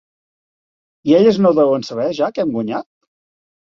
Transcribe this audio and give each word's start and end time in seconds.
I 1.11 1.13
elles 1.19 1.39
no 1.47 1.51
ho 1.55 1.57
deuen 1.59 1.87
saber, 1.91 2.09
ja, 2.23 2.31
que 2.39 2.47
hem 2.47 2.57
guanyat? 2.59 2.89